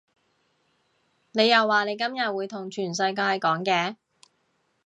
[1.29, 3.97] 你又話你今日會同全世界講嘅